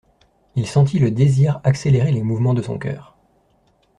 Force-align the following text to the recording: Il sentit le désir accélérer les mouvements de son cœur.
Il 0.55 0.65
sentit 0.65 0.97
le 0.97 1.11
désir 1.11 1.61
accélérer 1.63 2.11
les 2.11 2.23
mouvements 2.23 2.55
de 2.55 2.63
son 2.63 2.79
cœur. 2.79 3.15